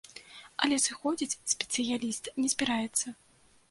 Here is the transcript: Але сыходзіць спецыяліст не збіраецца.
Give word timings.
Але 0.67 0.79
сыходзіць 0.85 1.39
спецыяліст 1.53 2.33
не 2.43 2.47
збіраецца. 2.59 3.19